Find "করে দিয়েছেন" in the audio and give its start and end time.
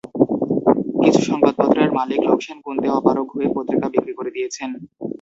4.15-4.69